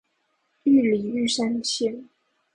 [0.63, 2.05] 玉里玉山線